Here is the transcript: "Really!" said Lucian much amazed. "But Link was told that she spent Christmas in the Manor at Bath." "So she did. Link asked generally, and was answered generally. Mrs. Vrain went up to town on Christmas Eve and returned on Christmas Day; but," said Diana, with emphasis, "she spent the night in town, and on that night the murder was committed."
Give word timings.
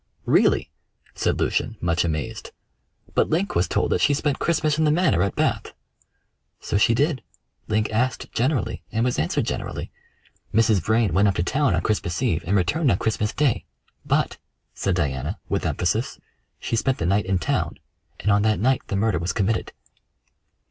"Really!" 0.25 0.71
said 1.13 1.39
Lucian 1.39 1.77
much 1.79 2.03
amazed. 2.03 2.49
"But 3.13 3.29
Link 3.29 3.53
was 3.53 3.67
told 3.67 3.91
that 3.91 4.01
she 4.01 4.15
spent 4.15 4.39
Christmas 4.39 4.79
in 4.79 4.83
the 4.83 4.89
Manor 4.89 5.21
at 5.21 5.35
Bath." 5.35 5.75
"So 6.59 6.75
she 6.75 6.95
did. 6.95 7.21
Link 7.67 7.87
asked 7.91 8.31
generally, 8.31 8.81
and 8.91 9.05
was 9.05 9.19
answered 9.19 9.45
generally. 9.45 9.91
Mrs. 10.51 10.81
Vrain 10.81 11.13
went 11.13 11.27
up 11.27 11.35
to 11.35 11.43
town 11.43 11.75
on 11.75 11.81
Christmas 11.81 12.19
Eve 12.23 12.43
and 12.47 12.57
returned 12.57 12.89
on 12.89 12.97
Christmas 12.97 13.31
Day; 13.31 13.63
but," 14.03 14.37
said 14.73 14.95
Diana, 14.95 15.37
with 15.49 15.67
emphasis, 15.67 16.17
"she 16.59 16.75
spent 16.75 16.97
the 16.97 17.05
night 17.05 17.27
in 17.27 17.37
town, 17.37 17.77
and 18.19 18.31
on 18.31 18.41
that 18.41 18.59
night 18.59 18.81
the 18.87 18.95
murder 18.95 19.19
was 19.19 19.33
committed." 19.33 19.71